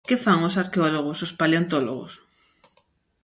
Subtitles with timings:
[0.07, 2.11] Que fan os arqueólogos, os paleontólogos?